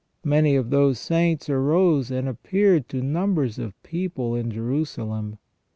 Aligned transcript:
Many 0.25 0.55
of 0.55 0.71
those 0.71 0.97
Saints 0.97 1.47
arose 1.47 2.09
and 2.09 2.27
appeared 2.27 2.89
to 2.89 3.03
numbers 3.03 3.59
of 3.59 3.79
people 3.83 4.33
in 4.33 4.49
Jerusalem. 4.49 5.37